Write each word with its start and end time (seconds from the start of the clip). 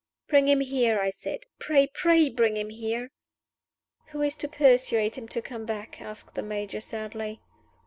"Bring 0.29 0.47
him 0.47 0.61
here!" 0.61 0.99
I 0.99 1.11
said. 1.11 1.41
"Pray, 1.59 1.85
pray 1.85 2.27
bring 2.29 2.57
him 2.57 2.71
here!" 2.71 3.11
"Who 4.07 4.23
is 4.23 4.33
to 4.37 4.47
persuade 4.47 5.13
him 5.13 5.27
to 5.27 5.43
come 5.43 5.67
back?" 5.67 6.01
asked 6.01 6.33
the 6.33 6.41
Major, 6.41 6.81
sadly. 6.81 7.39